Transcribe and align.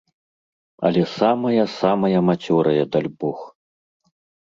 Але 0.89 1.03
самая, 1.19 1.65
самая 1.77 2.19
мацёрая, 2.33 2.83
дальбог. 2.99 3.49